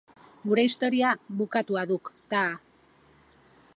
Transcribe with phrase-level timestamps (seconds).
[0.45, 2.57] Gure historia bukatua duk, Taha.